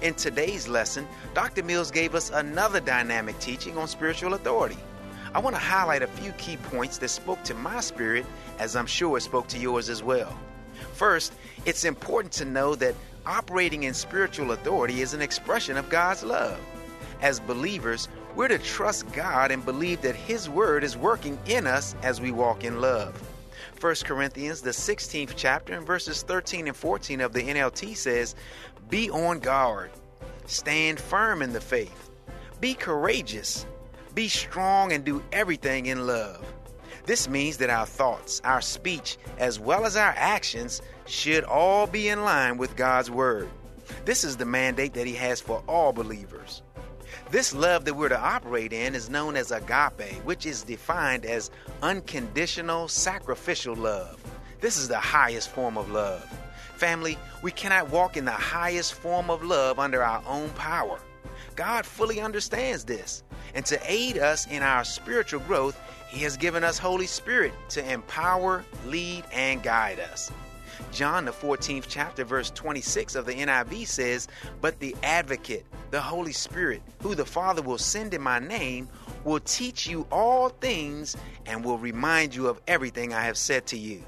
In 0.02 0.12
today's 0.12 0.68
lesson, 0.68 1.08
Dr. 1.32 1.62
Mills 1.62 1.90
gave 1.90 2.14
us 2.14 2.30
another 2.30 2.80
dynamic 2.80 3.38
teaching 3.38 3.78
on 3.78 3.88
spiritual 3.88 4.34
authority. 4.34 4.76
I 5.34 5.38
want 5.38 5.56
to 5.56 5.60
highlight 5.60 6.02
a 6.02 6.06
few 6.06 6.32
key 6.32 6.58
points 6.58 6.98
that 6.98 7.08
spoke 7.08 7.42
to 7.44 7.54
my 7.54 7.80
spirit, 7.80 8.26
as 8.58 8.76
I'm 8.76 8.86
sure 8.86 9.16
it 9.16 9.22
spoke 9.22 9.46
to 9.48 9.58
yours 9.58 9.88
as 9.88 10.02
well. 10.02 10.38
First, 10.92 11.32
it's 11.64 11.84
important 11.84 12.32
to 12.34 12.44
know 12.44 12.74
that 12.74 12.94
operating 13.24 13.84
in 13.84 13.94
spiritual 13.94 14.52
authority 14.52 15.00
is 15.00 15.14
an 15.14 15.22
expression 15.22 15.78
of 15.78 15.88
God's 15.88 16.22
love. 16.22 16.60
As 17.22 17.40
believers, 17.40 18.08
we're 18.34 18.48
to 18.48 18.58
trust 18.58 19.10
God 19.12 19.50
and 19.50 19.64
believe 19.64 20.02
that 20.02 20.16
His 20.16 20.50
Word 20.50 20.84
is 20.84 20.96
working 20.98 21.38
in 21.46 21.66
us 21.66 21.94
as 22.02 22.20
we 22.20 22.30
walk 22.30 22.64
in 22.64 22.80
love. 22.80 23.18
1 23.80 23.94
Corinthians, 24.04 24.60
the 24.60 24.70
16th 24.70 25.32
chapter, 25.34 25.72
and 25.74 25.86
verses 25.86 26.22
13 26.22 26.68
and 26.68 26.76
14 26.76 27.20
of 27.20 27.32
the 27.32 27.42
NLT 27.42 27.96
says, 27.96 28.34
Be 28.90 29.10
on 29.10 29.38
guard, 29.38 29.90
stand 30.46 31.00
firm 31.00 31.42
in 31.42 31.52
the 31.52 31.60
faith, 31.60 32.10
be 32.60 32.74
courageous, 32.74 33.66
be 34.14 34.28
strong, 34.28 34.92
and 34.92 35.04
do 35.04 35.22
everything 35.32 35.86
in 35.86 36.06
love. 36.06 36.44
This 37.04 37.28
means 37.28 37.56
that 37.56 37.70
our 37.70 37.86
thoughts, 37.86 38.40
our 38.44 38.60
speech, 38.60 39.18
as 39.38 39.58
well 39.58 39.86
as 39.86 39.96
our 39.96 40.14
actions 40.16 40.82
should 41.06 41.44
all 41.44 41.86
be 41.86 42.08
in 42.08 42.22
line 42.24 42.58
with 42.58 42.76
God's 42.76 43.10
Word. 43.10 43.48
This 44.04 44.22
is 44.22 44.36
the 44.36 44.44
mandate 44.44 44.94
that 44.94 45.06
He 45.06 45.14
has 45.14 45.40
for 45.40 45.62
all 45.66 45.92
believers. 45.92 46.62
This 47.30 47.54
love 47.54 47.84
that 47.86 47.94
we're 47.94 48.08
to 48.08 48.20
operate 48.20 48.72
in 48.72 48.94
is 48.94 49.10
known 49.10 49.36
as 49.36 49.50
agape, 49.50 50.22
which 50.24 50.46
is 50.46 50.62
defined 50.62 51.24
as 51.24 51.50
unconditional 51.82 52.88
sacrificial 52.88 53.74
love. 53.74 54.22
This 54.60 54.76
is 54.76 54.86
the 54.86 54.98
highest 54.98 55.48
form 55.48 55.76
of 55.76 55.90
love. 55.90 56.22
Family, 56.76 57.18
we 57.42 57.50
cannot 57.50 57.90
walk 57.90 58.16
in 58.16 58.24
the 58.24 58.30
highest 58.30 58.94
form 58.94 59.30
of 59.30 59.42
love 59.42 59.78
under 59.78 60.02
our 60.02 60.22
own 60.26 60.50
power. 60.50 61.00
God 61.56 61.86
fully 61.86 62.20
understands 62.20 62.84
this. 62.84 63.22
And 63.54 63.64
to 63.66 63.78
aid 63.84 64.18
us 64.18 64.46
in 64.46 64.62
our 64.62 64.84
spiritual 64.84 65.40
growth, 65.40 65.78
He 66.08 66.22
has 66.22 66.36
given 66.36 66.64
us 66.64 66.78
Holy 66.78 67.06
Spirit 67.06 67.52
to 67.70 67.92
empower, 67.92 68.64
lead, 68.86 69.24
and 69.32 69.62
guide 69.62 70.00
us. 70.00 70.30
John, 70.90 71.24
the 71.24 71.32
14th 71.32 71.86
chapter, 71.88 72.24
verse 72.24 72.50
26 72.50 73.14
of 73.14 73.26
the 73.26 73.32
NIV 73.32 73.86
says, 73.86 74.28
But 74.60 74.78
the 74.78 74.94
advocate, 75.02 75.64
the 75.90 76.00
Holy 76.00 76.32
Spirit, 76.32 76.82
who 77.02 77.14
the 77.14 77.24
Father 77.24 77.62
will 77.62 77.78
send 77.78 78.12
in 78.14 78.20
my 78.22 78.38
name, 78.38 78.88
will 79.24 79.40
teach 79.40 79.86
you 79.86 80.06
all 80.10 80.48
things 80.48 81.16
and 81.46 81.64
will 81.64 81.78
remind 81.78 82.34
you 82.34 82.48
of 82.48 82.60
everything 82.66 83.14
I 83.14 83.22
have 83.22 83.38
said 83.38 83.66
to 83.68 83.78
you. 83.78 84.02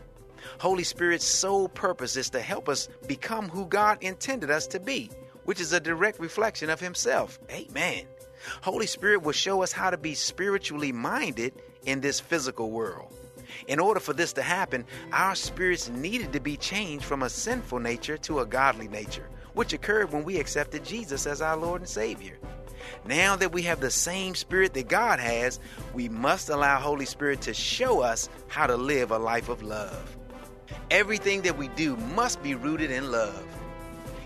Holy 0.59 0.85
Spirit's 0.85 1.25
sole 1.25 1.69
purpose 1.69 2.17
is 2.17 2.31
to 2.31 2.41
help 2.41 2.69
us 2.69 2.89
become 3.07 3.49
who 3.49 3.67
God 3.67 3.99
intended 4.03 4.51
us 4.51 4.67
to 4.69 4.81
be, 4.81 5.11
which 5.45 5.61
is 5.61 5.73
a 5.73 5.81
direct 5.81 6.21
reflection 6.21 6.71
of 6.71 6.81
Himself. 6.81 7.39
Amen. 7.51 8.05
Holy 8.63 8.87
Spirit 8.87 9.23
will 9.23 9.33
show 9.33 9.63
us 9.63 9.73
how 9.73 9.91
to 9.91 9.97
be 9.97 10.15
spiritually 10.15 10.93
minded 10.93 11.55
in 11.87 12.01
this 12.01 12.21
physical 12.21 12.71
world. 12.71 13.15
In 13.69 13.79
order 13.79 14.01
for 14.01 14.13
this 14.13 14.33
to 14.35 14.43
happen, 14.43 14.85
our 15.13 15.35
spirits 15.35 15.89
needed 15.89 16.33
to 16.33 16.41
be 16.41 16.57
changed 16.57 17.05
from 17.05 17.23
a 17.23 17.31
sinful 17.31 17.79
nature 17.79 18.17
to 18.19 18.41
a 18.41 18.47
godly 18.47 18.89
nature, 18.89 19.29
which 19.55 19.73
occurred 19.73 20.13
when 20.13 20.25
we 20.25 20.39
accepted 20.39 20.85
Jesus 20.85 21.27
as 21.27 21.41
our 21.41 21.57
Lord 21.57 21.83
and 21.83 21.89
Savior. 21.89 22.37
Now 23.07 23.37
that 23.37 23.53
we 23.53 23.63
have 23.63 23.81
the 23.81 23.91
same 23.91 24.35
spirit 24.35 24.75
that 24.75 24.89
God 24.89 25.21
has, 25.21 25.59
we 25.95 26.09
must 26.09 26.49
allow 26.49 26.79
Holy 26.79 27.07
Spirit 27.07 27.41
to 27.43 27.55
show 27.55 28.01
us 28.01 28.29
how 28.49 28.67
to 28.67 28.77
live 28.77 29.11
a 29.11 29.19
life 29.19 29.49
of 29.49 29.63
love. 29.63 30.17
Everything 30.91 31.43
that 31.43 31.57
we 31.57 31.69
do 31.69 31.97
must 31.97 32.43
be 32.43 32.55
rooted 32.55 32.91
in 32.91 33.11
love. 33.11 33.45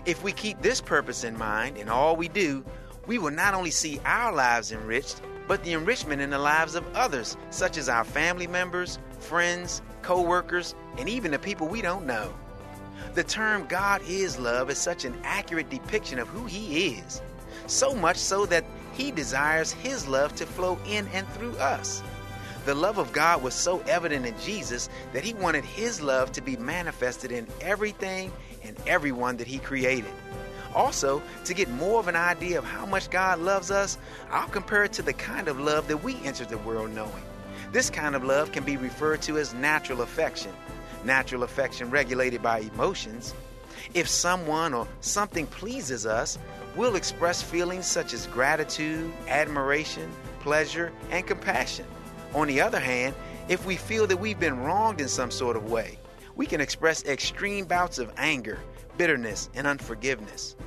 If 0.09 0.23
we 0.23 0.31
keep 0.31 0.59
this 0.63 0.81
purpose 0.81 1.23
in 1.23 1.37
mind 1.37 1.77
in 1.77 1.87
all 1.87 2.15
we 2.15 2.29
do, 2.29 2.65
we 3.05 3.19
will 3.19 3.29
not 3.29 3.53
only 3.53 3.69
see 3.69 4.01
our 4.05 4.33
lives 4.33 4.71
enriched, 4.71 5.21
but 5.47 5.63
the 5.63 5.73
enrichment 5.73 6.19
in 6.19 6.31
the 6.31 6.39
lives 6.39 6.73
of 6.73 6.83
others, 6.95 7.37
such 7.51 7.77
as 7.77 7.87
our 7.87 8.03
family 8.03 8.47
members, 8.47 8.97
friends, 9.19 9.83
co 10.01 10.19
workers, 10.19 10.73
and 10.97 11.07
even 11.07 11.29
the 11.29 11.37
people 11.37 11.67
we 11.67 11.83
don't 11.83 12.07
know. 12.07 12.33
The 13.13 13.23
term 13.23 13.67
God 13.67 14.01
is 14.07 14.39
love 14.39 14.71
is 14.71 14.79
such 14.79 15.05
an 15.05 15.15
accurate 15.23 15.69
depiction 15.69 16.17
of 16.17 16.27
who 16.27 16.47
He 16.47 16.95
is, 16.95 17.21
so 17.67 17.93
much 17.93 18.17
so 18.17 18.47
that 18.47 18.65
He 18.93 19.11
desires 19.11 19.71
His 19.71 20.07
love 20.07 20.33
to 20.37 20.47
flow 20.47 20.79
in 20.87 21.07
and 21.09 21.27
through 21.33 21.55
us. 21.57 22.01
The 22.65 22.73
love 22.73 22.97
of 22.97 23.13
God 23.13 23.43
was 23.43 23.53
so 23.53 23.79
evident 23.87 24.25
in 24.25 24.33
Jesus 24.39 24.89
that 25.13 25.23
He 25.23 25.35
wanted 25.35 25.65
His 25.65 26.01
love 26.01 26.31
to 26.31 26.41
be 26.41 26.57
manifested 26.57 27.31
in 27.31 27.45
everything 27.61 28.31
everyone 28.87 29.37
that 29.37 29.47
He 29.47 29.59
created. 29.59 30.11
Also, 30.75 31.21
to 31.45 31.53
get 31.53 31.69
more 31.71 31.99
of 31.99 32.07
an 32.07 32.15
idea 32.15 32.57
of 32.59 32.63
how 32.63 32.85
much 32.85 33.09
God 33.09 33.39
loves 33.39 33.71
us, 33.71 33.97
I'll 34.29 34.47
compare 34.47 34.83
it 34.83 34.93
to 34.93 35.01
the 35.01 35.13
kind 35.13 35.47
of 35.47 35.59
love 35.59 35.87
that 35.87 36.03
we 36.03 36.15
enter 36.23 36.45
the 36.45 36.59
world 36.59 36.91
knowing. 36.91 37.23
This 37.71 37.89
kind 37.89 38.15
of 38.15 38.23
love 38.23 38.51
can 38.51 38.63
be 38.63 38.77
referred 38.77 39.21
to 39.23 39.37
as 39.37 39.53
natural 39.53 40.01
affection. 40.01 40.51
Natural 41.03 41.43
affection 41.43 41.89
regulated 41.89 42.41
by 42.41 42.59
emotions. 42.59 43.33
If 43.93 44.07
someone 44.07 44.73
or 44.73 44.87
something 45.01 45.47
pleases 45.47 46.05
us, 46.05 46.37
we'll 46.75 46.95
express 46.95 47.41
feelings 47.41 47.87
such 47.87 48.13
as 48.13 48.27
gratitude, 48.27 49.11
admiration, 49.27 50.11
pleasure, 50.41 50.91
and 51.09 51.25
compassion. 51.25 51.85
On 52.33 52.47
the 52.47 52.61
other 52.61 52.79
hand, 52.79 53.15
if 53.47 53.65
we 53.65 53.75
feel 53.75 54.05
that 54.07 54.17
we've 54.17 54.39
been 54.39 54.59
wronged 54.59 55.01
in 55.01 55.07
some 55.07 55.31
sort 55.31 55.55
of 55.55 55.71
way, 55.71 55.97
we 56.35 56.45
can 56.45 56.61
express 56.61 57.03
extreme 57.05 57.65
bouts 57.65 57.97
of 57.97 58.11
anger, 58.17 58.59
bitterness, 58.99 59.49
and 59.55 59.65
unforgiveness, 59.65 60.57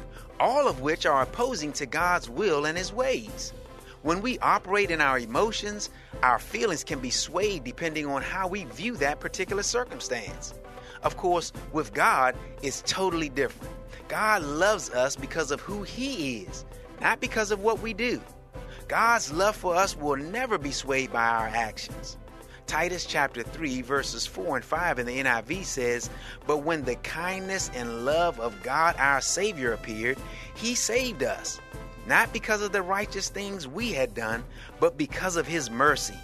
all 0.41 0.67
of 0.67 0.81
which 0.81 1.05
are 1.05 1.23
opposing 1.23 1.71
to 1.75 1.85
God's 1.85 2.31
will 2.31 2.65
and 2.65 2.79
His 2.79 2.91
ways. 2.91 3.53
When 4.01 4.23
we 4.23 4.39
operate 4.39 4.91
in 4.91 5.03
our 5.03 5.19
emotions, 5.19 5.91
our 6.23 6.39
feelings 6.39 6.83
can 6.83 6.99
be 6.99 7.11
swayed 7.11 7.63
depending 7.63 8.07
on 8.07 8.23
how 8.23 8.49
we 8.49 8.65
view 8.65 8.97
that 8.97 9.21
particular 9.21 9.63
circumstance. 9.63 10.55
Of 11.03 11.19
course, 11.19 11.53
with 11.73 11.93
God, 11.93 12.35
it's 12.63 12.83
totally 12.87 13.29
different. 13.29 13.75
God 14.09 14.43
loves 14.43 14.89
us 14.89 15.15
because 15.15 15.51
of 15.51 15.61
who 15.61 15.83
He 15.83 16.39
is, 16.39 16.65
not 17.03 17.21
because 17.21 17.51
of 17.51 17.61
what 17.61 17.81
we 17.81 17.93
do. 17.93 18.19
God's 18.89 19.31
love 19.31 19.57
for 19.57 19.77
us 19.77 19.95
will 19.95 20.17
never 20.17 20.57
be 20.57 20.73
swayed 20.73 21.13
by 21.13 21.27
our 21.27 21.49
actions. 21.49 22.17
Titus 22.67 23.05
chapter 23.05 23.43
3, 23.43 23.83
verses 23.83 24.27
4 24.27 24.57
and 24.57 24.65
5 24.65 24.99
in 24.99 25.07
the 25.07 25.19
NIV 25.19 25.65
says, 25.65 26.11
But 26.47 26.59
when 26.59 26.85
the 26.85 26.97
kindness 26.97 27.71
and 27.75 28.05
love 28.05 28.41
of 28.41 28.63
God 28.63 28.97
our 28.99 29.21
Savior 29.21 29.73
appeared, 29.73 30.19
He 30.55 30.75
saved 30.75 31.23
us, 31.23 31.61
not 32.07 32.33
because 32.33 32.63
of 32.63 32.73
the 32.73 32.83
righteous 32.83 33.29
things 33.29 33.69
we 33.69 33.93
had 33.93 34.15
done, 34.15 34.45
but 34.81 34.97
because 34.97 35.37
of 35.37 35.47
His 35.47 35.71
mercy. 35.71 36.19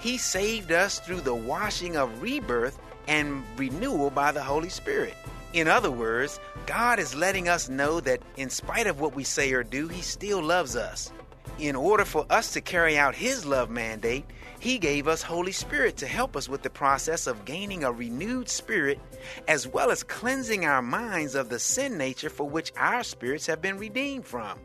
He 0.00 0.16
saved 0.16 0.72
us 0.72 0.98
through 1.00 1.20
the 1.20 1.34
washing 1.34 1.96
of 1.96 2.22
rebirth 2.22 2.78
and 3.06 3.42
renewal 3.56 4.10
by 4.10 4.32
the 4.32 4.42
Holy 4.42 4.70
Spirit. 4.70 5.14
In 5.52 5.66
other 5.66 5.90
words, 5.90 6.38
God 6.66 6.98
is 6.98 7.14
letting 7.14 7.48
us 7.48 7.68
know 7.68 8.00
that 8.00 8.22
in 8.36 8.50
spite 8.50 8.86
of 8.86 9.00
what 9.00 9.14
we 9.14 9.24
say 9.24 9.52
or 9.52 9.64
do, 9.64 9.88
He 9.88 10.00
still 10.00 10.42
loves 10.42 10.76
us. 10.76 11.12
In 11.58 11.76
order 11.76 12.04
for 12.04 12.24
us 12.30 12.52
to 12.54 12.60
carry 12.60 12.96
out 12.96 13.14
His 13.14 13.44
love 13.44 13.70
mandate, 13.70 14.24
He 14.58 14.78
gave 14.78 15.06
us 15.06 15.22
Holy 15.22 15.52
Spirit 15.52 15.96
to 15.98 16.06
help 16.06 16.36
us 16.36 16.48
with 16.48 16.62
the 16.62 16.70
process 16.70 17.26
of 17.26 17.44
gaining 17.44 17.84
a 17.84 17.92
renewed 17.92 18.48
spirit, 18.48 18.98
as 19.46 19.66
well 19.66 19.90
as 19.90 20.02
cleansing 20.02 20.64
our 20.64 20.82
minds 20.82 21.34
of 21.34 21.48
the 21.48 21.58
sin 21.58 21.98
nature 21.98 22.30
for 22.30 22.48
which 22.48 22.72
our 22.76 23.02
spirits 23.02 23.46
have 23.46 23.60
been 23.60 23.78
redeemed 23.78 24.24
from. 24.24 24.58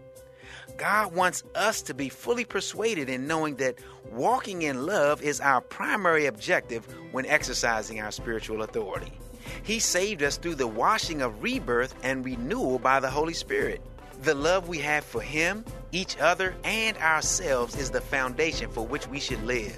God 0.78 1.14
wants 1.14 1.44
us 1.54 1.82
to 1.84 1.94
be 1.94 2.10
fully 2.10 2.46
persuaded 2.46 3.10
in 3.10 3.28
knowing 3.28 3.56
that 3.58 3.80
walking 4.12 4.64
in 4.64 4.86
love 4.86 5.22
is 5.22 5.40
our 5.40 5.62
primary 5.62 6.26
objective 6.26 6.86
when 7.12 7.26
exercising 7.26 8.02
our 8.02 8.12
spiritual 8.12 8.62
authority. 8.62 9.14
He 9.64 9.80
saved 9.80 10.24
us 10.24 10.38
through 10.38 10.56
the 10.56 10.68
washing 10.68 11.22
of 11.22 11.44
rebirth 11.44 11.96
and 12.04 12.26
renewal 12.26 12.80
by 12.80 13.00
the 13.00 13.10
Holy 13.10 13.34
Spirit. 13.34 13.82
The 14.22 14.34
love 14.34 14.68
we 14.68 14.80
have 14.80 15.04
for 15.04 15.22
Him, 15.22 15.66
each 15.92 16.18
other, 16.18 16.56
and 16.64 16.98
ourselves 16.98 17.76
is 17.78 17.92
the 17.92 18.02
foundation 18.02 18.70
for 18.70 18.86
which 18.86 19.08
we 19.08 19.20
should 19.20 19.44
live. 19.44 19.78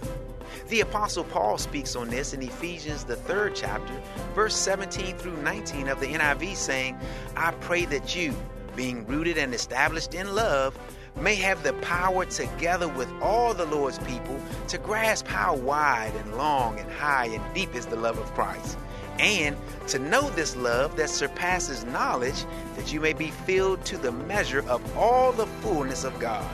The 0.69 0.81
Apostle 0.81 1.23
Paul 1.25 1.57
speaks 1.57 1.95
on 1.95 2.09
this 2.09 2.33
in 2.33 2.41
Ephesians, 2.41 3.03
the 3.03 3.15
third 3.15 3.55
chapter, 3.55 3.93
verse 4.35 4.55
17 4.55 5.17
through 5.17 5.37
19 5.37 5.87
of 5.87 5.99
the 5.99 6.07
NIV, 6.07 6.55
saying, 6.55 6.97
I 7.35 7.51
pray 7.51 7.85
that 7.85 8.15
you, 8.15 8.33
being 8.75 9.05
rooted 9.07 9.37
and 9.37 9.53
established 9.53 10.13
in 10.13 10.33
love, 10.35 10.77
may 11.19 11.35
have 11.35 11.63
the 11.63 11.73
power 11.73 12.25
together 12.25 12.87
with 12.87 13.09
all 13.21 13.53
the 13.53 13.65
Lord's 13.65 13.99
people 13.99 14.39
to 14.67 14.77
grasp 14.77 15.27
how 15.27 15.55
wide 15.55 16.13
and 16.15 16.37
long 16.37 16.79
and 16.79 16.91
high 16.91 17.25
and 17.25 17.43
deep 17.55 17.73
is 17.75 17.85
the 17.87 17.95
love 17.95 18.17
of 18.17 18.31
Christ, 18.33 18.77
and 19.19 19.57
to 19.87 19.99
know 19.99 20.29
this 20.31 20.55
love 20.55 20.95
that 20.97 21.09
surpasses 21.09 21.85
knowledge, 21.85 22.45
that 22.75 22.91
you 22.91 22.99
may 22.99 23.13
be 23.13 23.31
filled 23.31 23.83
to 23.85 23.97
the 23.97 24.11
measure 24.11 24.67
of 24.67 24.97
all 24.97 25.31
the 25.31 25.47
fullness 25.47 26.03
of 26.03 26.19
God. 26.19 26.49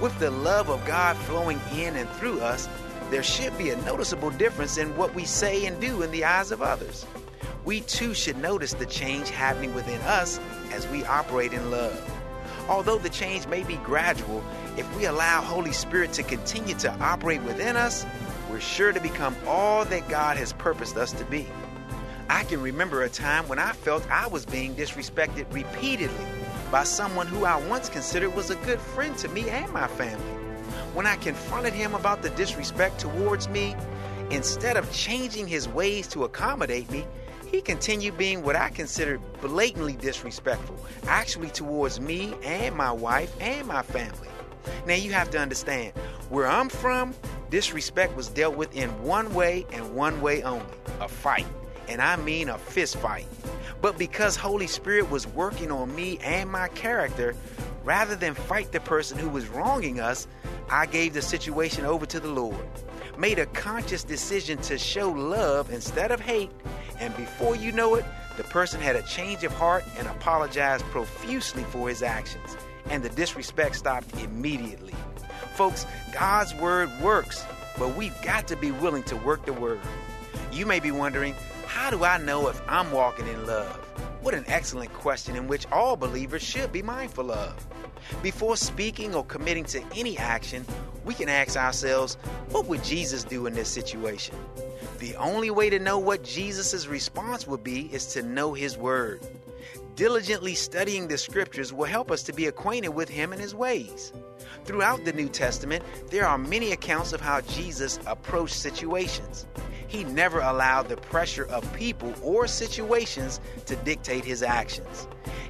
With 0.00 0.18
the 0.18 0.30
love 0.30 0.70
of 0.70 0.84
God 0.86 1.16
flowing 1.16 1.60
in 1.74 1.96
and 1.96 2.08
through 2.10 2.40
us, 2.40 2.68
there 3.10 3.22
should 3.22 3.56
be 3.58 3.70
a 3.70 3.76
noticeable 3.82 4.30
difference 4.30 4.78
in 4.78 4.96
what 4.96 5.14
we 5.14 5.24
say 5.24 5.66
and 5.66 5.80
do 5.80 6.02
in 6.02 6.10
the 6.10 6.24
eyes 6.24 6.52
of 6.52 6.62
others. 6.62 7.06
We 7.64 7.80
too 7.82 8.14
should 8.14 8.38
notice 8.38 8.72
the 8.72 8.86
change 8.86 9.30
happening 9.30 9.74
within 9.74 10.00
us 10.02 10.40
as 10.72 10.88
we 10.88 11.04
operate 11.04 11.52
in 11.52 11.70
love. 11.70 11.98
Although 12.68 12.98
the 12.98 13.08
change 13.08 13.46
may 13.48 13.64
be 13.64 13.76
gradual, 13.76 14.44
if 14.76 14.96
we 14.96 15.06
allow 15.06 15.42
Holy 15.42 15.72
Spirit 15.72 16.12
to 16.14 16.22
continue 16.22 16.74
to 16.76 16.92
operate 17.00 17.42
within 17.42 17.76
us, 17.76 18.06
we're 18.48 18.60
sure 18.60 18.92
to 18.92 19.00
become 19.00 19.36
all 19.46 19.84
that 19.86 20.08
God 20.08 20.36
has 20.36 20.52
purposed 20.52 20.96
us 20.96 21.12
to 21.12 21.24
be. 21.24 21.46
I 22.30 22.44
can 22.44 22.62
remember 22.62 23.02
a 23.02 23.08
time 23.08 23.48
when 23.48 23.58
I 23.58 23.72
felt 23.72 24.08
I 24.08 24.28
was 24.28 24.46
being 24.46 24.76
disrespected 24.76 25.52
repeatedly 25.52 26.26
by 26.70 26.84
someone 26.84 27.26
who 27.26 27.44
I 27.44 27.60
once 27.66 27.88
considered 27.88 28.36
was 28.36 28.50
a 28.50 28.54
good 28.54 28.78
friend 28.78 29.18
to 29.18 29.28
me 29.30 29.50
and 29.50 29.68
my 29.72 29.88
family. 29.88 30.32
When 30.94 31.08
I 31.08 31.16
confronted 31.16 31.72
him 31.72 31.92
about 31.92 32.22
the 32.22 32.30
disrespect 32.30 33.00
towards 33.00 33.48
me, 33.48 33.74
instead 34.30 34.76
of 34.76 34.92
changing 34.92 35.48
his 35.48 35.66
ways 35.68 36.06
to 36.08 36.22
accommodate 36.22 36.88
me, 36.88 37.04
he 37.48 37.60
continued 37.60 38.16
being 38.16 38.44
what 38.44 38.54
I 38.54 38.68
considered 38.68 39.20
blatantly 39.40 39.94
disrespectful, 39.94 40.76
actually 41.08 41.50
towards 41.50 41.98
me 41.98 42.32
and 42.44 42.76
my 42.76 42.92
wife 42.92 43.34
and 43.40 43.66
my 43.66 43.82
family. 43.82 44.28
Now 44.86 44.94
you 44.94 45.10
have 45.10 45.30
to 45.30 45.38
understand, 45.40 45.94
where 46.28 46.46
I'm 46.46 46.68
from, 46.68 47.12
disrespect 47.50 48.14
was 48.16 48.28
dealt 48.28 48.54
with 48.54 48.72
in 48.76 48.88
one 49.02 49.34
way 49.34 49.66
and 49.72 49.96
one 49.96 50.20
way 50.20 50.44
only 50.44 50.64
a 51.00 51.08
fight. 51.08 51.46
And 51.88 52.00
I 52.00 52.16
mean 52.16 52.48
a 52.48 52.58
fist 52.58 52.96
fight. 52.96 53.26
But 53.80 53.98
because 53.98 54.36
Holy 54.36 54.66
Spirit 54.66 55.10
was 55.10 55.26
working 55.26 55.70
on 55.70 55.94
me 55.94 56.18
and 56.18 56.50
my 56.50 56.68
character, 56.68 57.34
rather 57.84 58.14
than 58.14 58.34
fight 58.34 58.72
the 58.72 58.80
person 58.80 59.18
who 59.18 59.28
was 59.28 59.48
wronging 59.48 60.00
us, 60.00 60.26
I 60.70 60.86
gave 60.86 61.14
the 61.14 61.22
situation 61.22 61.84
over 61.84 62.06
to 62.06 62.20
the 62.20 62.28
Lord. 62.28 62.64
Made 63.18 63.38
a 63.38 63.46
conscious 63.46 64.04
decision 64.04 64.58
to 64.62 64.78
show 64.78 65.10
love 65.10 65.70
instead 65.70 66.10
of 66.10 66.20
hate 66.20 66.50
and 67.00 67.16
before 67.16 67.56
you 67.56 67.72
know 67.72 67.94
it, 67.94 68.04
the 68.36 68.44
person 68.44 68.80
had 68.80 68.94
a 68.94 69.02
change 69.02 69.42
of 69.42 69.52
heart 69.52 69.84
and 69.98 70.06
apologized 70.06 70.84
profusely 70.86 71.64
for 71.64 71.88
his 71.88 72.02
actions, 72.02 72.56
and 72.90 73.02
the 73.02 73.08
disrespect 73.08 73.74
stopped 73.74 74.14
immediately. 74.20 74.94
Folks, 75.54 75.86
God's 76.12 76.54
word 76.54 76.90
works, 77.00 77.44
but 77.78 77.96
we've 77.96 78.20
got 78.22 78.46
to 78.48 78.56
be 78.56 78.70
willing 78.70 79.02
to 79.04 79.16
work 79.16 79.46
the 79.46 79.54
word. 79.54 79.80
You 80.52 80.66
may 80.66 80.78
be 80.78 80.90
wondering, 80.90 81.34
how 81.70 81.88
do 81.88 82.02
I 82.02 82.18
know 82.18 82.48
if 82.48 82.60
I'm 82.66 82.90
walking 82.90 83.28
in 83.28 83.46
love? 83.46 83.76
What 84.22 84.34
an 84.34 84.44
excellent 84.48 84.92
question 84.92 85.36
in 85.36 85.46
which 85.46 85.70
all 85.70 85.96
believers 85.96 86.42
should 86.42 86.72
be 86.72 86.82
mindful 86.82 87.30
of. 87.30 87.64
Before 88.24 88.56
speaking 88.56 89.14
or 89.14 89.24
committing 89.24 89.62
to 89.66 89.80
any 89.94 90.18
action, 90.18 90.66
we 91.04 91.14
can 91.14 91.28
ask 91.28 91.56
ourselves, 91.56 92.16
what 92.50 92.66
would 92.66 92.82
Jesus 92.82 93.22
do 93.22 93.46
in 93.46 93.54
this 93.54 93.68
situation? 93.68 94.34
The 94.98 95.14
only 95.14 95.52
way 95.52 95.70
to 95.70 95.78
know 95.78 95.96
what 95.96 96.24
Jesus' 96.24 96.88
response 96.88 97.46
would 97.46 97.62
be 97.62 97.82
is 97.94 98.06
to 98.14 98.22
know 98.22 98.52
His 98.52 98.76
Word. 98.76 99.24
Diligently 99.94 100.56
studying 100.56 101.06
the 101.06 101.18
Scriptures 101.18 101.72
will 101.72 101.84
help 101.84 102.10
us 102.10 102.24
to 102.24 102.32
be 102.32 102.46
acquainted 102.46 102.88
with 102.88 103.08
Him 103.08 103.32
and 103.32 103.40
His 103.40 103.54
ways. 103.54 104.12
Throughout 104.64 105.04
the 105.04 105.12
New 105.12 105.28
Testament, 105.28 105.84
there 106.10 106.26
are 106.26 106.38
many 106.38 106.72
accounts 106.72 107.12
of 107.12 107.20
how 107.20 107.40
Jesus 107.40 107.98
approached 108.06 108.54
situations. 108.54 109.46
He 109.88 110.04
never 110.04 110.40
allowed 110.40 110.88
the 110.88 110.96
pressure 110.96 111.46
of 111.46 111.72
people 111.72 112.14
or 112.22 112.46
situations 112.46 113.40
to 113.66 113.74
dictate 113.76 114.24
his 114.24 114.42
actions. 114.42 115.08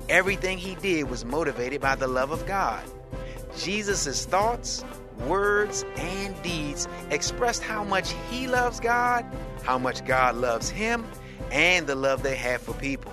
Everything 0.09 0.57
he 0.57 0.75
did 0.77 1.11
was 1.11 1.25
motivated 1.25 1.81
by 1.81 1.95
the 1.95 2.07
love 2.07 2.31
of 2.31 2.47
God. 2.47 2.83
Jesus' 3.59 4.25
thoughts, 4.25 4.85
words, 5.27 5.85
and 5.97 6.41
deeds 6.43 6.89
expressed 7.11 7.63
how 7.63 7.85
much 7.85 8.15
he 8.31 8.47
loves 8.47 8.81
God, 8.81 9.27
how 9.63 9.77
much 9.77 10.05
God 10.07 10.37
loves 10.37 10.71
him, 10.71 11.05
and 11.53 11.87
the 11.87 11.95
love 11.95 12.23
they 12.23 12.37
have 12.37 12.63
for 12.63 12.73
people. 12.75 13.13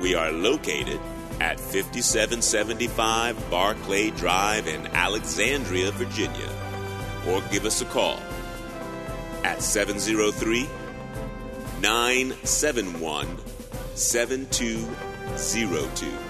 We 0.00 0.14
are 0.14 0.32
located 0.32 1.00
at 1.40 1.60
5775 1.60 3.50
Barclay 3.50 4.10
Drive 4.10 4.66
in 4.66 4.86
Alexandria, 4.88 5.90
Virginia. 5.92 6.50
Or 7.28 7.40
give 7.50 7.66
us 7.66 7.82
a 7.82 7.86
call 7.86 8.20
at 9.44 9.62
703 9.62 10.68
971 11.80 13.38
7202. 13.94 16.25